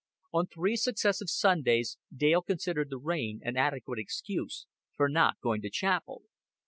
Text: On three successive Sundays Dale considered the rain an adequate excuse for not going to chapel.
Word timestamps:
On 0.33 0.47
three 0.47 0.77
successive 0.77 1.29
Sundays 1.29 1.99
Dale 2.11 2.41
considered 2.41 2.89
the 2.89 2.97
rain 2.97 3.39
an 3.43 3.55
adequate 3.55 3.99
excuse 3.99 4.65
for 4.95 5.07
not 5.07 5.39
going 5.41 5.61
to 5.61 5.69
chapel. 5.69 6.23